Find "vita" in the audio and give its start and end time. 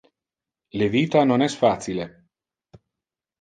0.95-1.21